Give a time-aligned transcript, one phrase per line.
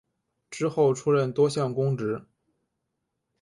[0.49, 2.25] 之后出任多项公职。